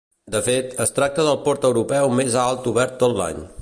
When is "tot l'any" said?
3.05-3.51